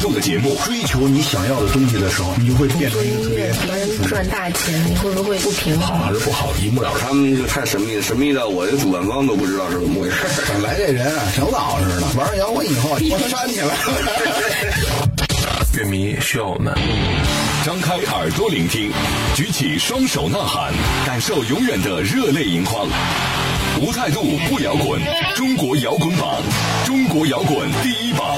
[0.00, 0.56] 态度的节目。
[0.64, 5.86] 追求你想要的东西的时候，你就会变成一个特别能赚大钱，你会不会不平衡？
[5.86, 7.00] 好还是不好，一目了然。
[7.06, 10.16] 他们就太神秘，神秘到我这主办方都不知道是怎么回事。
[10.48, 13.74] 本来这人啊，挺老实的，玩摇滚以后，我煽起来了。
[15.74, 16.74] 乐迷需要我们。
[17.66, 18.90] 张开耳朵聆听，
[19.36, 20.72] 举起双手呐喊，
[21.04, 22.88] 感受永远的热泪盈眶。
[23.82, 24.98] 无态度不摇滚，
[25.34, 26.42] 中国摇滚榜，
[26.86, 28.29] 中国摇滚第一榜。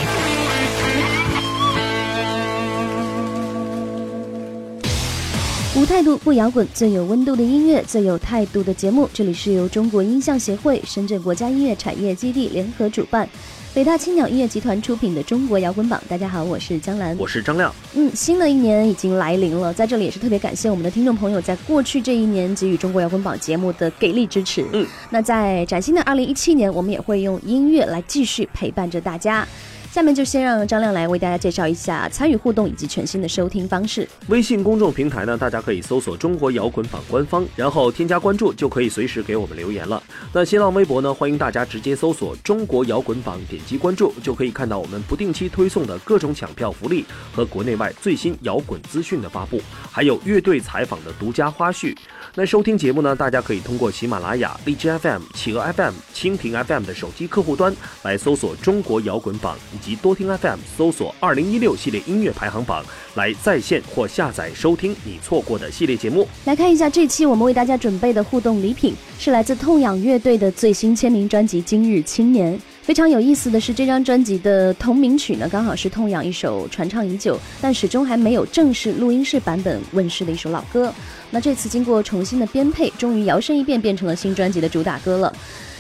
[5.83, 9.11] 无态度不摇滚，最有温度的音乐，最有态度的节目。
[9.13, 13.29] 这里是由中国音像协会、深圳国家音乐产业基地联合主办，
[13.75, 16.01] 北大青鸟音乐集团出品的中国摇滚榜。
[16.09, 17.75] 大家好，我是江兰，我是张亮。
[17.95, 24.65] 嗯，新的一年已经来临了，在这里也是特别感谢我们的听众朋友在过去这一年给予中国摇滚榜节目的给力支持。
[24.73, 29.45] 嗯，那在崭新的二零一七年，我们也会用音乐来继续陪伴着大家。
[29.93, 34.09] 下面就先让张亮来为大家介绍一下参与互动以及全新的收听方式。
[34.29, 40.03] 微信公众平台呢，大家可以搜索“中国摇滚榜”官方，然后添加关注，就可以随时给我们留言了。
[40.33, 51.95] 那新浪微博呢，欢迎大家直接搜索“中国摇滚榜”，点击关注，就可以看到我们不定期推送的各种抢票福利和国内外最新摇滚资讯的发布，还有乐队采访的独家花絮。
[52.35, 62.85] 那收听节目呢，大家可以通过喜马拉雅、荔枝 FM、企鹅 FM、蜻蜓 FM 的手机客户端来搜索“中国摇滚榜”，及多听 FM 搜索“二零一六系列音乐排行榜”
[63.17, 66.27] 来在线或下载收听你错过的系列节目。
[66.45, 72.57] 来看一下这期我们为大家准备的互动礼品，是来自痛仰乐队的最新签名专辑《今日青年》。
[72.83, 80.93] 非常有意思的是，这张专辑的同名曲呢，刚好是痛仰一首传唱已久，但始终还没有正式录音室版本问世的一首老歌。
[81.31, 85.33] 那这次经过重新的编配，终于摇身一变变成了新专辑的主打歌了。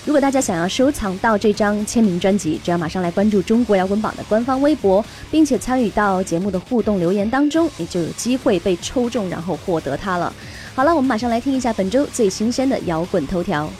[0.04, 10.32] 如果大家想要收藏到这张签名专辑，只要马上来关注中国摇滚榜的官方微博，并且参与到节目的互动留言当中，你就有机会被抽中，然后获得它了。
[10.74, 13.70] 好了，我们马上来听一下本周最新鲜的摇滚头条。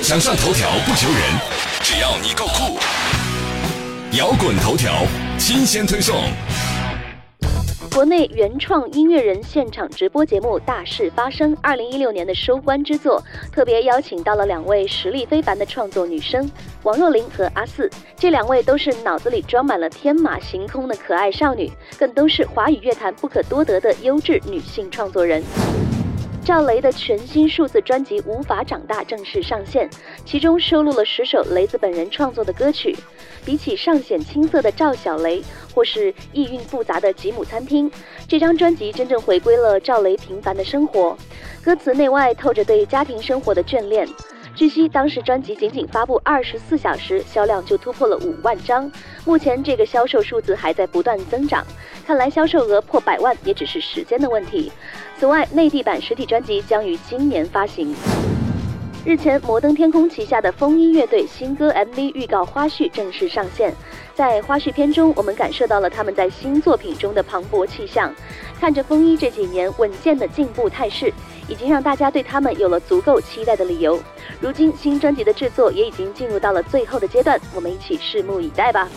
[0.00, 1.20] 想上头条不求人，
[1.82, 2.78] 只要你够酷。
[4.16, 5.04] 摇滚头条
[5.38, 6.16] 新鲜推送。
[7.92, 13.20] 国内原创音乐人现场直播节目《大事发生》二零一六年的收官之作，
[13.52, 16.48] 特别邀请到了两位实力非凡的创作女生
[16.84, 17.90] 王若琳和阿四。
[18.16, 21.68] 这两位都是脑子里装满了天马行空的可爱少女，
[21.98, 25.42] 更都是华语乐坛不可多得的优质女性创作人。
[26.42, 29.88] 赵雷的全新数字专辑《无法长大》正式上线，
[30.24, 32.96] 其中收录了十首雷子本人创作的歌曲。
[33.44, 35.42] 比起尚显青涩的赵小雷，
[35.74, 37.90] 或是意蕴复杂的吉姆餐厅，
[38.26, 41.16] 这张专辑真正回归了赵雷平凡的生活，
[41.62, 44.08] 歌词内外透着对家庭生活的眷恋。
[44.54, 48.90] 据悉，当时专辑仅仅发布二十四小时，销量就突破了五万张。
[49.24, 51.64] 目前这个销售数字还在不断增长，
[52.10, 54.72] 看来销售额破百万也只是时间的问题。
[55.16, 57.94] 此外，内地版实体专辑将于今年发行。
[59.04, 63.72] 日前，摩登天空旗下的风衣乐队新歌 MV 预告花絮正式上线。
[64.12, 68.12] 在花絮片中，我们感受到了他们在新作品中的磅礴气象。
[68.58, 71.12] 看着风衣这几年稳健的进步态势，
[71.46, 73.96] 已经让大家对他们有了足够期待的理由。
[74.40, 78.88] 如今，新专辑的制作也已经进入到了最后的阶段，我们一起拭目以待吧。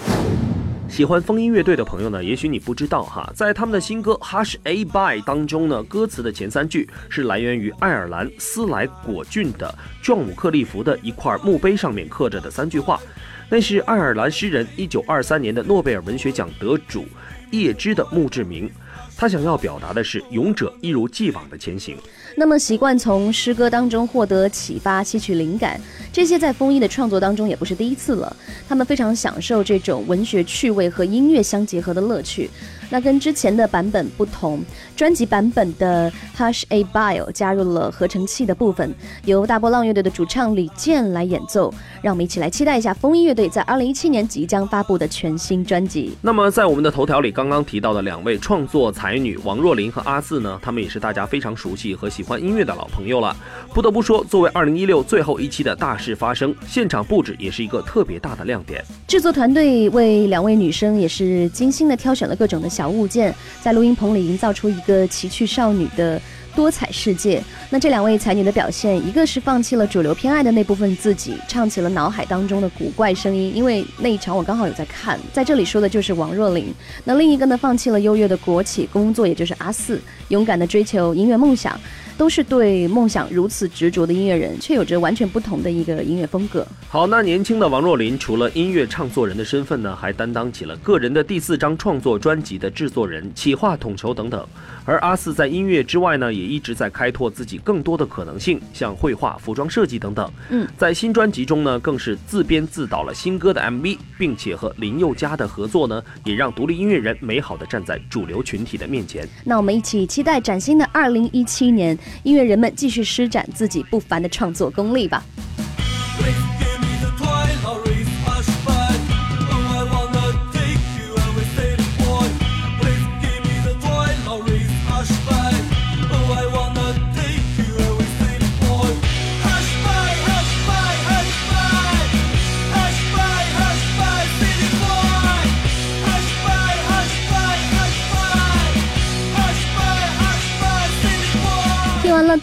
[0.93, 13.01] 喜欢风音乐队的朋友呢，也许你不知道哈，在他们的新歌《Hush A By》当中呢，歌词的前三句是来源于爱尔兰斯莱果郡的壮姆克利夫的一块墓碑上面刻着的三句话，
[13.49, 17.07] 那是爱尔兰诗人1923年的诺贝尔文学奖得主
[17.49, 18.69] 叶芝的墓志铭。
[19.15, 21.97] 他想要表达的是勇者一如既往的前行。
[22.35, 25.79] 那么，习惯从诗歌当中获得启发、吸取灵感，
[26.11, 28.35] 这些在风衣的创作当中也不是第一次了。
[28.67, 32.49] 他们非常享受这种文学趣味和音乐相结合的乐趣。
[32.89, 34.63] 那跟之前的版本不同，
[34.95, 38.93] 专辑版本的 Hush A Bio 加入了合成器的部分，
[39.25, 41.73] 由大波浪乐队的主唱李健来演奏。
[42.01, 46.15] 让我们一起来期待一下风衣乐队在二零一七年即将发布的全新专辑。
[46.21, 53.35] 那么，在我们的头条里刚刚提到的两位创作才女王若琳和阿四呢，他们也是大家非常熟悉和喜欢音乐的老朋友了。
[53.73, 58.83] 不得不说，作为二零一六最后一期的大事发生，现场布置也是一个特别大的亮点。
[59.07, 66.19] 制作团队为两位女生也是精心的挑选了各种的小物件，在录音棚里营造出一个奇趣少女的
[66.55, 67.43] 多彩世界。
[67.69, 76.73] 那这两位才女的表现，一个是放弃了主流偏爱的那部分自己，唱起了脑海当中的古怪声音，因为那一场我刚好有在看，在这里说的就是王若琳。
[77.03, 81.79] 那另一个呢，放弃了优越的国企工作，也就是阿四，勇敢的追求音乐梦想。
[82.15, 86.65] 都是对梦想如此执着的音乐人，却有着完全不同的一个音乐风格。
[86.87, 94.47] 好，那年轻的王若琳除了音乐唱作人的身份呢，还担当起了个人的第四张创作专辑的制作人、企划统筹等等。
[94.85, 100.29] 而阿四在音乐之外呢，也一直在开拓自己更多的可能性，像绘画、服装设计等等。
[100.49, 109.27] 嗯，在新专辑中呢，更是自编自导了新歌的 MV，并且和林宥嘉的合作呢，也让独立音乐人美好的站在主流群体的面前。
[109.45, 115.23] 那我们一起期待崭新的二零一七年，音乐人们继续施展自己不凡的创作功力吧。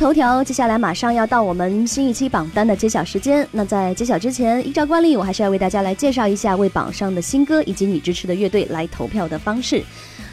[0.01, 3.47] 头条，接下来马上要到我们新一期榜单的揭晓时间。
[3.53, 9.85] 那在揭晓之前，依照惯例，我还是要为大家来介绍一下为榜上的新歌以及你支持的乐队来投票的方式。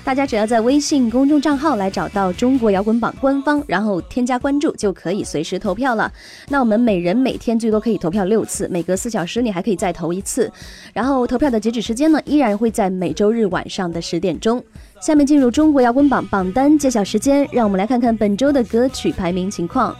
[0.07, 6.09] 大家只要在微信公众账号来找到中国摇滚榜官方，然后添加关注，就可以随时投票了。
[6.47, 10.49] 那我们每人每天最多可以投票六次，每隔四小时你还可以再投一次。
[10.93, 14.63] 然后投票的截止时间呢，依然会在每周日晚上的十点钟。
[15.01, 19.93] 下面进入中国摇滚榜榜单揭晓时间，让我们来看看本周的歌曲排名情况。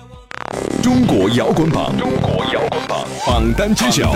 [0.81, 4.13] 中国摇滚榜，中国摇滚榜榜单揭晓。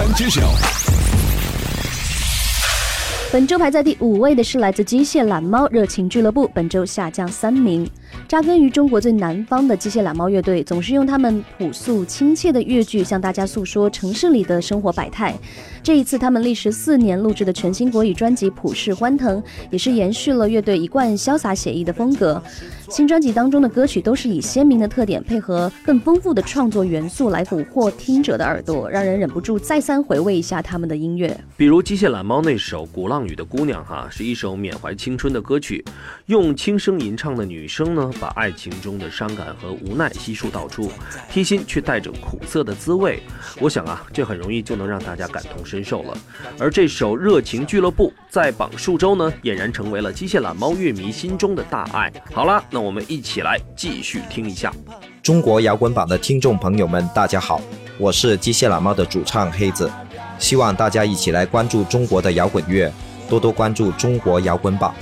[3.31, 7.89] 本周排在第五位的是来自机械懒猫热情俱乐部，本周下降三名。
[8.27, 15.35] 扎根于中国最南方的机械懒猫乐队，总是用他们朴素亲切的乐句向大家诉说城市里的生活百态。
[15.83, 19.41] 这一次，他们历时四年录制的全新国语专辑《普世欢腾》，
[19.71, 22.41] 也是延续了乐队一贯潇洒写意的风格。
[22.87, 31.35] 新专辑当中的歌曲都是以鲜明的特点，配合更丰富的创作元素来俘获听者的耳朵，让人忍不住再三回味一下他们的音乐。
[31.57, 35.83] 比如机械懒猫那首《鼓浪屿的姑娘》哈，是一首缅怀青春的歌曲，
[36.27, 40.91] 用轻声吟唱的女生呢，把爱情中的伤感和无奈悉数道出，
[41.31, 43.23] 贴心却带着苦涩的滋味。
[43.59, 46.17] 我想啊，这很容易就能让大家感同身受了。
[46.59, 52.11] 而这首《热情俱乐部》在榜数周呢，俨然成为了机械懒猫乐迷心中的大爱。
[52.33, 52.81] 好了，那。
[52.81, 54.73] 我们一起来继续听一下
[55.21, 57.61] 中国摇滚榜的听众朋友们，大家好，
[57.99, 59.87] 我是机械懒猫的主唱黑子，
[60.39, 62.91] 希望大家一起来关注中国的摇滚乐，
[63.29, 64.95] 多多关注中国摇滚榜，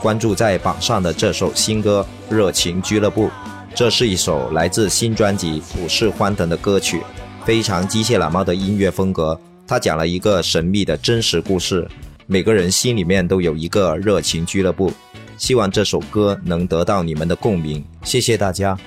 [0.00, 3.26] 关注在榜上的这首新歌《热情俱乐部》，
[3.74, 7.02] 这是一首来自新专辑《普世欢腾》的歌曲，
[7.44, 11.88] 非常机械懒猫的音乐风格，它讲了一个神秘的真实故事，
[12.26, 14.92] 每个人心里面都有一个热情俱乐部。
[15.38, 18.78] 希望这首歌能得到你们的共鸣，谢谢大家。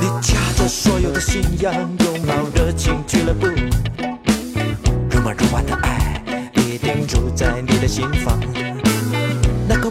[0.00, 3.46] 你夹着所有的信仰，拥抱热情俱乐部，
[5.08, 6.22] 如梦如幻的爱
[6.56, 8.40] 一定住在你的心房。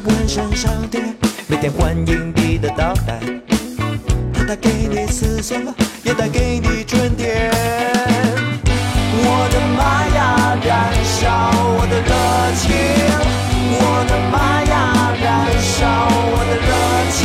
[0.03, 1.15] 那个纹身少年
[1.47, 3.19] 每天欢迎你的到来，
[4.33, 5.55] 它带给你思索，
[6.03, 7.51] 也带给你春天。
[9.13, 12.11] 我的妈呀，燃烧我的热
[12.57, 12.73] 情，
[13.77, 15.13] 我的妈呀！
[15.21, 15.29] 燃
[15.61, 15.77] 烧
[16.31, 16.69] 我的热
[17.11, 17.21] 情，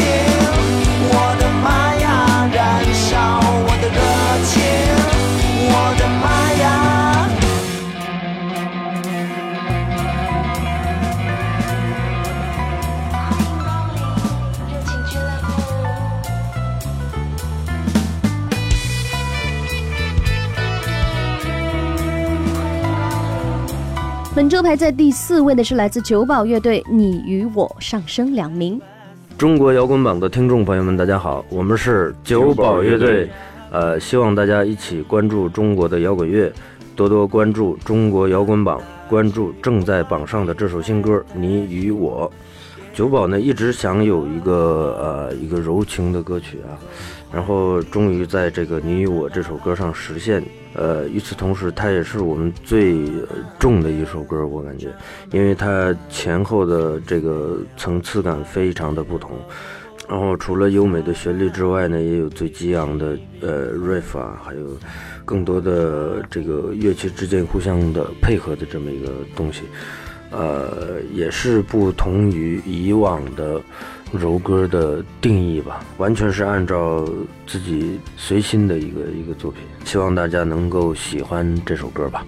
[24.66, 28.80] 排在第四位的是来自九宝乐队，《你与我》上升两名。
[29.38, 33.30] 中国摇滚榜的听众朋友们，大家好，我们是九宝乐队，
[33.70, 36.52] 呃，希望大家一起关注中国的摇滚乐，
[36.96, 42.28] 多多关注中国摇滚榜，关注正在榜上的这首新歌《你与我》。
[42.92, 46.74] 九宝呢一直想有一个呃一个柔情的歌曲啊，
[47.32, 50.42] 然后终于在这个《你与我》这首歌上实现。
[50.74, 53.08] 呃，与此同时，它也是我们最
[53.58, 54.94] 重的一首歌，我感觉，
[55.32, 59.38] 因为它前后的这个层次感非常的不同。
[60.06, 64.76] 然后除了优美的旋律之外呢，也有最激昂的呃 riff 啊，还有
[65.24, 69.62] 更多的这个乐器之间互相的配合的这么一个东西。
[70.30, 73.60] 呃，也是不同于以往的
[74.12, 77.04] 柔歌的定义吧，完全是按照
[77.46, 82.24] 自己随心的一个一个作品，希望大家能够喜欢这首歌吧。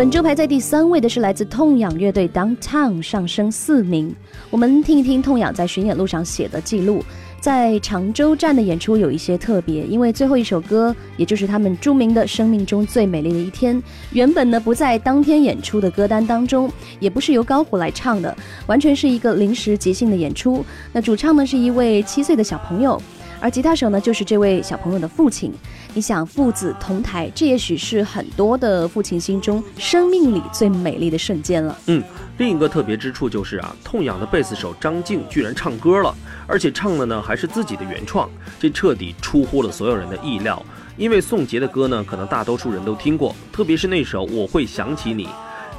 [0.00, 4.16] 本周排在第三位的是来自痛仰乐队 Downtown 上升四名。
[4.48, 7.04] 我们听一听痛仰在巡演路上写的记录。
[7.38, 13.76] 在常州站的演出有一些特别，因为最后一首歌，也就是他们著名的《生命中最美丽的一天》，
[14.12, 18.34] 原本呢不在当天演出的歌单当中，也不是由高虎来唱的，
[18.66, 20.64] 完全是一个临时即兴的演出。
[20.94, 22.98] 那主唱呢是一位七岁的小朋友。
[23.40, 25.52] 而吉他手呢，就是这位小朋友的父亲。
[25.94, 31.76] 你想，父子同台，这也许是很多的父亲心中生命里最美丽的瞬间了。
[31.86, 32.02] 嗯，
[32.38, 36.14] 另一个特别之处就是啊，痛仰的贝斯手张静居然唱歌了，
[36.46, 38.30] 而且唱的呢还是自己的原创，
[38.60, 40.62] 这彻底出乎了所有人的意料。
[40.96, 45.24] 因为宋杰的歌呢，可能大多数人都听过，特别是那首《我会想起你》。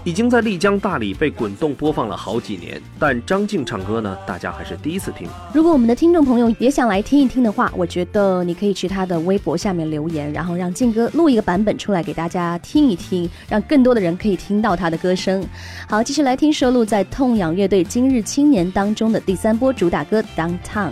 [0.03, 5.27] 已经在丽江、大理被滚动播放了好几年，但张静唱歌呢，大家还是第一次听。
[5.53, 15.45] 如果我们的听众朋友也想来听一听的话，我觉得你可以去他的微博下面留言，然后让静哥录一个版本出来给大家听一听，让更多的人可以听到他的歌声。
[15.87, 20.89] 好，继续来听收录在痛仰乐队《今日青年》当中的第三波主打歌《Downtown》。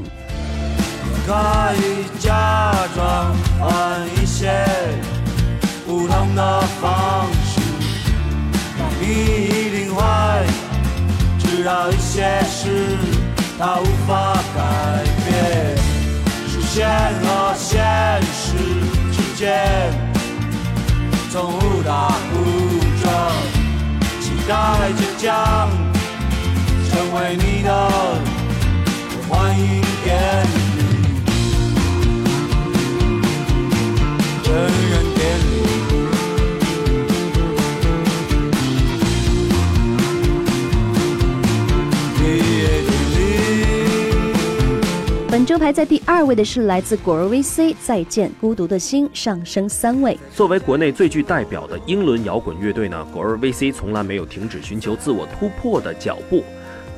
[1.25, 1.33] 可
[1.77, 4.51] 以假装换一些
[5.87, 7.48] 不同的方式。
[8.99, 10.01] 你一定会
[11.39, 12.97] 知道一些事，
[13.57, 14.59] 它无法改
[15.25, 15.77] 变。
[16.47, 16.87] 实现
[17.21, 17.81] 和现
[18.31, 18.57] 实
[19.11, 19.47] 之间，
[21.31, 22.35] 从误打误
[23.01, 23.09] 撞，
[24.19, 24.53] 期待
[24.93, 25.69] 着将
[26.89, 27.69] 成为你的，
[29.27, 30.09] 欢迎典
[45.39, 50.19] 本周排在第二位的是来自果儿 VC《再见孤独的心》，上升三位。
[50.35, 56.43] 作为国内最具代表的英伦摇滚乐队呢，果儿 VC 从来没有停止寻求自我突破的脚步。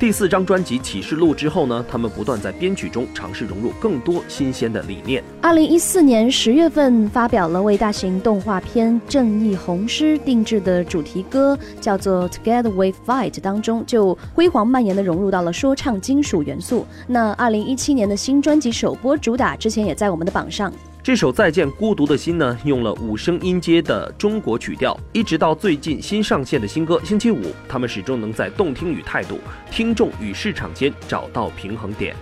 [0.02, 5.22] 第四张专辑《启示录》之后呢，他们不断在编曲中尝试融入更多新鲜的理念。
[5.40, 16.84] 二零一四年十月份发表了为大型动画片《正义红狮》定制的主题歌，叫做《Together We Fight》，当中就辉煌蔓延的融入到了说唱金属元素。
[17.06, 20.72] 那二零一七年的新专辑首播主打之前也在我们的榜上。
[21.04, 32.14] 这首《再见孤独的心》呢，用了五声音阶的中国曲调，一直到最近新上线的新歌《星期五》，他们始终能在动听与态度、听众与市场间找到平衡点。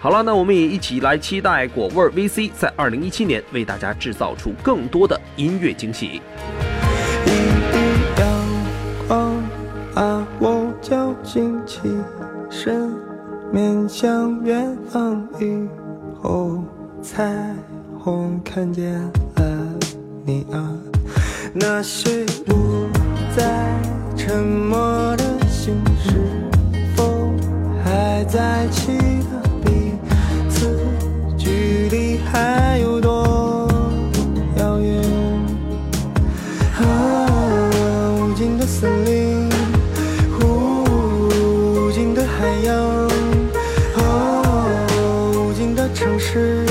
[0.00, 6.22] 好了，那我们也一起来期待果味 VC 在二零一七年为大家制造出更多的音乐惊喜。
[7.26, 7.30] 一
[8.18, 8.26] 阳
[9.06, 9.42] 光
[9.94, 11.80] 把我叫醒起
[12.50, 12.90] 身，
[13.52, 15.68] 面向远方以
[16.22, 16.64] 后
[17.02, 17.54] 才。
[18.04, 18.92] 我看见
[19.36, 19.78] 了
[20.26, 20.74] 你啊，
[21.54, 22.88] 那是不
[23.36, 23.80] 再
[24.16, 26.10] 沉默的心，是
[26.96, 27.30] 否
[27.84, 29.92] 还在期待彼
[30.50, 30.76] 此？
[31.38, 33.68] 距离还有多
[34.56, 35.00] 遥远？
[36.80, 39.48] 啊，无尽的森林，
[40.40, 42.76] 无尽的海洋，
[43.94, 44.84] 哦，
[45.36, 46.61] 无尽的城市。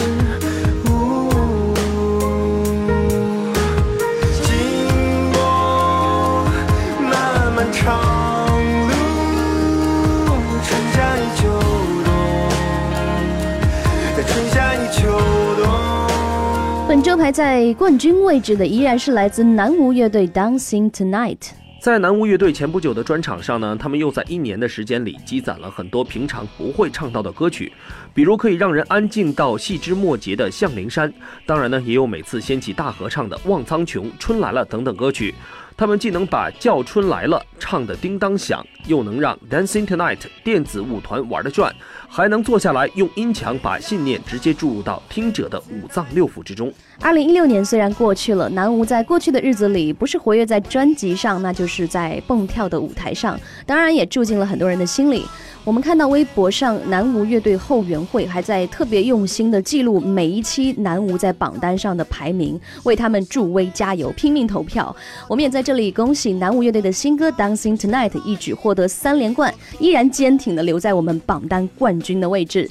[17.21, 21.37] 排在冠军位置的依然是来自南无乐队《Dancing Tonight》。
[21.79, 27.71] 在南无乐队前不久的专场上呢，他们又在一年的时间里积攒了很多平常不会唱到的歌曲，
[28.11, 31.07] 比如可以让人安静到细枝末节的《向灵山》，
[31.45, 35.35] 当然呢，也有每次掀起大合唱的《望苍穹》《春来了》等等歌曲。
[35.81, 41.73] 他们既能把《叫春来了》唱得叮当响，又能让 Dancing Tonight 电子舞团玩得转，
[42.07, 46.71] 还能坐下来用音墙把信念直接注入到听者的五脏六腑之中。
[46.99, 55.25] 二零一六年虽然过去了，南无在过去的日子里不是活跃在专辑上，那就是在蹦跳的舞台上，当然也住进了很多人的心里。
[55.63, 64.95] 我们看到微博上南无乐队后援会还在特别用心的记录每一期南无在榜单上的排名，为他们助威加油，拼命投票。
[65.27, 72.69] 我们也在这里恭喜南无乐队的新歌《Dancing Tonight》一举获得三连冠，依然坚挺的留在我们榜单冠军的位置。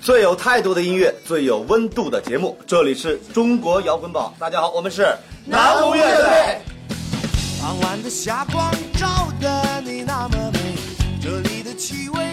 [0.00, 4.34] 最有态度的音乐，最有温度的节目，这里是中国摇滚榜。
[4.38, 5.06] 大家好，我们是
[5.46, 6.58] 南无乐队。
[7.62, 10.58] 傍晚的霞光照得你那么美，
[11.22, 12.23] 这里的气味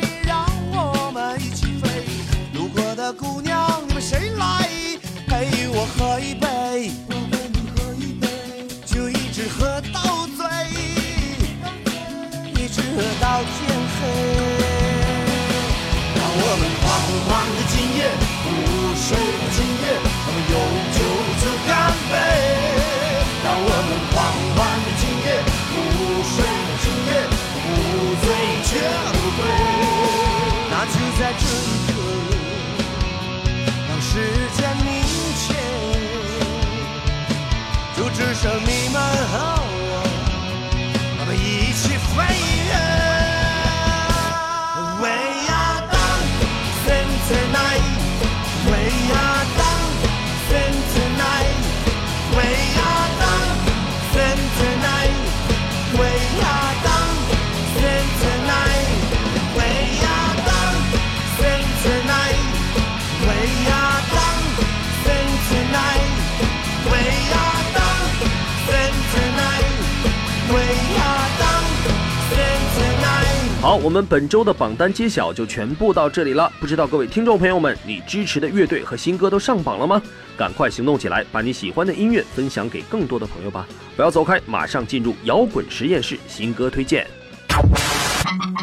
[73.83, 76.51] 我们本周的榜单揭晓就全部到这里了。
[76.59, 79.99] 不知道各位听众朋友们，你支持的乐队和新歌都上榜了吗？
[80.37, 83.67] 赶快行动起来，把你喜欢的音乐分享给更多的朋友吧！
[83.95, 87.07] 不要走开，马上进入摇滚实验室新歌推荐。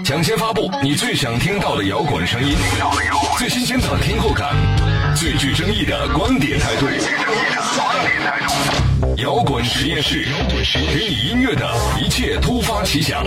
[0.04, 2.54] 抢先发布你最想听到的摇滚声音，
[3.38, 4.54] 最新鲜的听后感，
[5.16, 6.86] 最具争议的观点态度。
[9.16, 10.28] 摇滚实验室，
[10.92, 11.68] 给你音乐的
[12.00, 13.26] 一切突发奇想。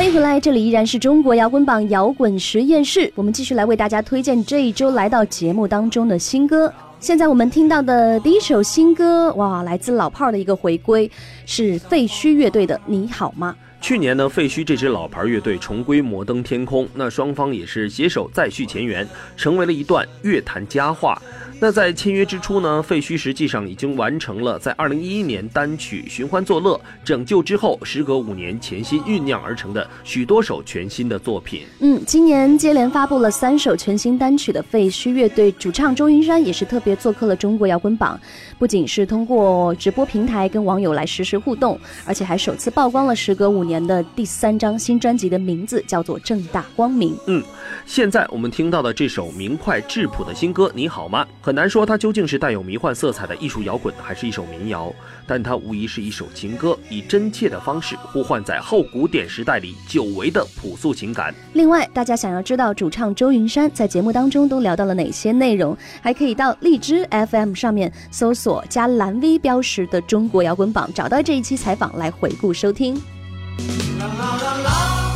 [0.00, 6.72] 欢迎回来，这里依然是中国摇滚榜摇滚实验室，我们继续来为大家推荐这一周来到节目当中的新歌。
[6.98, 11.10] 现在我们听到的第一首新歌，哇，来自老炮儿的一个回归，
[11.44, 13.54] 是废墟乐队的《你好吗》。
[13.80, 21.20] 去年呢，废墟这支老牌乐队重归摩登天空，那双方也是携手再续前缘，成为了一段乐坛佳话。
[21.62, 31.64] 那在签约之初呢，废墟实际上已经完成了在2011年单曲《寻欢作乐》拯救之后，时隔五年潜心酝酿而成的许多首全新的作品。
[31.80, 38.18] 嗯，今年接连发布了三首全新单曲的废墟乐队主唱周云山也是特别做客了中国摇滚榜，
[38.60, 47.14] 不仅是通过直播平台跟网友来实时互动，而且还首次曝光了时隔五年的第三张新专辑的名字，叫做《正大光明》。
[47.26, 47.42] 嗯，
[47.86, 54.92] 现在我们听到的这首明快质朴的新歌《你好吗》，很难说它究竟是带有迷幻色彩的艺术摇滚，还是一首民谣，
[55.30, 61.32] 但它无疑是一首情歌，以真切的方式呼唤在后古典时代里久违的朴素情感。
[61.52, 72.96] 另外，大家想要知道主唱周云山在节目当中都聊到了哪些内容，还可以到荔枝 FM 上面搜索加蓝 V 标识的中国摇滚榜，找到这一期采访来回顾收听。
[72.96, 75.09] 啦啦啦啦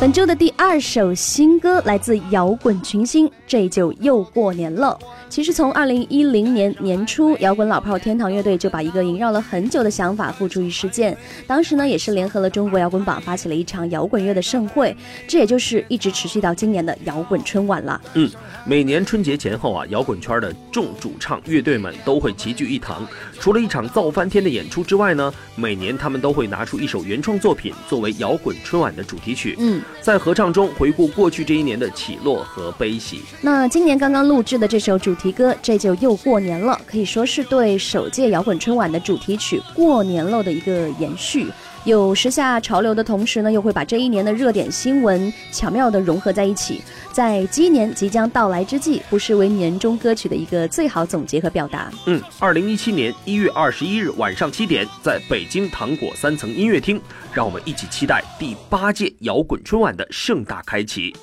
[0.00, 4.98] 本周的第二首新歌来自摇滚群星，这就又过年了。
[5.30, 11.16] 其实从二零一零年年初，摇滚老炮天堂乐队就把一个萦绕了很久的想法付诸于实践。
[11.46, 14.94] 当时呢，也是联合了中国摇滚榜，发起了一场摇滚乐的盛会，
[15.28, 18.00] 这也就是一直持续到今年的摇滚春晚了。
[18.14, 18.28] 嗯，
[18.66, 23.06] 每年春节前后啊，摇滚圈的众主唱乐队们都会齐聚一堂，
[23.38, 29.54] 除了一场造翻天的演出之外呢，每年他们都会拿出一首原创作品作为摇滚春晚的主题曲。
[29.60, 29.80] 嗯。
[30.00, 33.20] 在合唱中回顾过去这一年的起落和悲喜。
[33.40, 41.46] 那今年刚刚录制的这首主题歌，这就又过年了，可以说是对首届摇滚春晚的主题曲《过年了》的一个延续。
[41.84, 51.90] 有时下潮流的同时呢，又会把这一年的热点新闻巧妙地融合在一起，在鸡年即将到来之际，不失为年终歌曲的一个最好总结和表达。
[52.04, 57.00] 嗯，二零一七年一月二十一日晚上七点，在北京糖果三层音乐厅，
[57.32, 61.14] 让我们一起期待第八届摇滚春晚的盛大开启。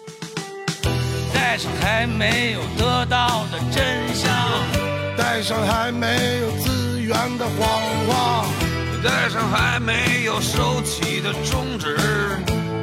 [1.50, 4.30] 带上还没有得到的真相，
[5.16, 8.46] 带上还没有资源的谎话。
[9.02, 11.96] 带上还没有收起的终止，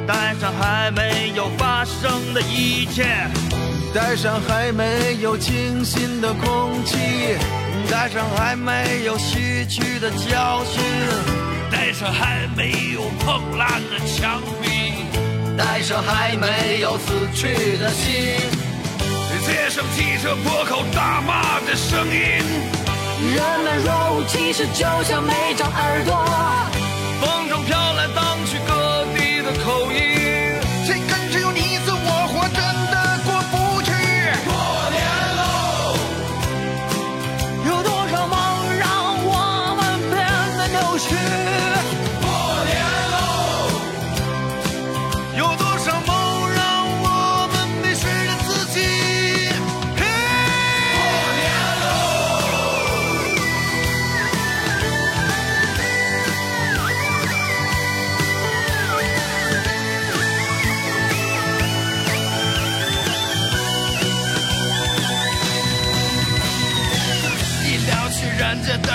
[0.07, 3.05] 带上还没有发生的一切，
[3.93, 6.97] 带上还没有清新的空气，
[7.91, 10.83] 带上还没有吸取的教训，
[11.71, 14.94] 带上还没有碰烂的墙壁，
[15.57, 18.13] 带上还没有死去的心，
[19.45, 22.43] 街上汽车破口大骂的声音。
[23.33, 26.74] 人们若无其事，就像没长耳朵。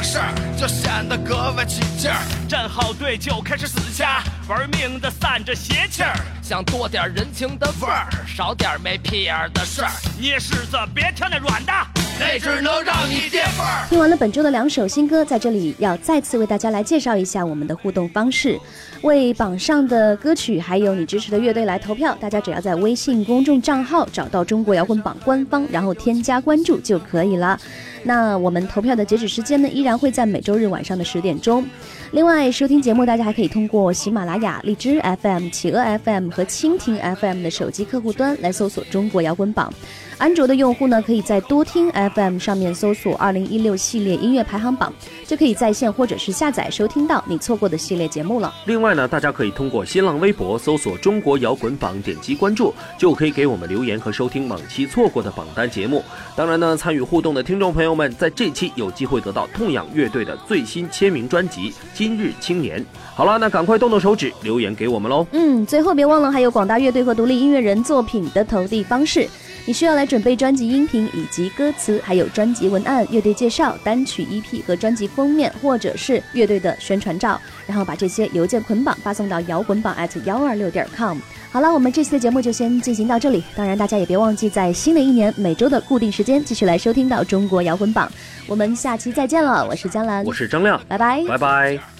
[0.00, 2.16] 的事儿就显得格外起劲儿，
[2.48, 9.90] 站好队就开始死掐，玩命的散着邪气儿，想多点人情的味儿，少点没屁眼的事儿。
[10.18, 11.72] 捏柿子别挑那软的，
[12.20, 13.86] 那只能让你跌份儿。
[13.88, 18.60] 听完了本周的两首新歌，在这里要再次为大家来介绍一下我们的互动方式，
[19.00, 22.14] 为榜上的歌曲还有你支持的乐队来投票。
[22.20, 27.58] 大家只要在微信公众账号找到中国摇滚榜官方，然后添加关注就可以了。
[28.02, 31.66] 那我们投票的截止时间呢，依然会在每周日晚上的十点钟。
[32.10, 39.72] 另外，收听节目大家还可以通过喜马拉雅、荔枝 FM、企鹅 FM 和蜻蜓 FM 的手机客户端来搜索“中国摇滚榜”。
[40.20, 44.92] 安卓的用户呢，可以在多听 FM 上面搜索“二零一六系列音乐排行榜”，
[45.26, 48.52] 就可以在线或者是下载收听到你错过的系列节目了。
[48.66, 56.04] 另外呢，大家可以通过新浪微博搜索“中国摇滚榜”，点击关注，就可以给我们留言和收听往期错过的榜单节目。
[56.36, 62.78] 当然呢，参与互动的听众朋友们，在这期有机会得到痛仰乐队的最新签名专辑《今日青年》。
[63.14, 65.26] 好了，那赶快动动手指留言给我们喽。
[65.32, 69.26] 嗯，最后别忘了还有广大乐队和独立音乐人作品的投递方式。
[69.70, 81.18] 你需要来准备专辑音频以及歌词，还有专辑文案、乐队介绍、单曲 EP 和专辑封面，或者是乐队的宣传照，然后把这些邮件捆绑发送到摇滚榜 at 幺二六点 com。
[81.52, 83.44] 好了，我们这期的节目就先进行到这里。
[83.54, 88.10] 当然，大家也别忘记在新的一年每周的固定时间继续来收听到中国摇滚榜。
[88.48, 91.99] 我们下期再见了，我是江兰，我是张亮，拜拜，拜拜。